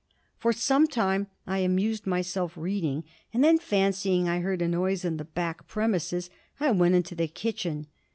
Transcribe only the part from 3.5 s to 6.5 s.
fancying I heard a noise in the back premises,